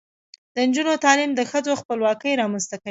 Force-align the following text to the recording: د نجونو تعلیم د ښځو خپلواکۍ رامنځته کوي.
د 0.53 0.55
نجونو 0.67 0.93
تعلیم 1.05 1.31
د 1.35 1.41
ښځو 1.51 1.79
خپلواکۍ 1.81 2.31
رامنځته 2.41 2.75
کوي. 2.75 2.79